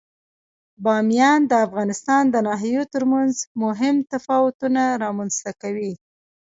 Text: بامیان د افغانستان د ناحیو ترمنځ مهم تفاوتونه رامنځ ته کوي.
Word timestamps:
بامیان 0.83 1.39
د 1.47 1.53
افغانستان 1.65 2.23
د 2.29 2.35
ناحیو 2.47 2.83
ترمنځ 2.93 3.33
مهم 3.63 3.95
تفاوتونه 4.11 4.83
رامنځ 5.03 5.33
ته 5.43 5.51
کوي. 5.61 5.93